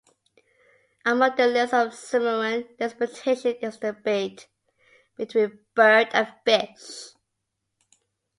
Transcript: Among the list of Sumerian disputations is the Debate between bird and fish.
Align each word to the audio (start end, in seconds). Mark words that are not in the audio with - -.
Among 1.05 1.35
the 1.35 1.45
list 1.45 1.75
of 1.75 1.93
Sumerian 1.93 2.67
disputations 2.79 3.57
is 3.61 3.77
the 3.77 3.91
Debate 3.93 4.47
between 5.15 5.59
bird 5.75 6.09
and 6.11 6.27
fish. 6.43 7.11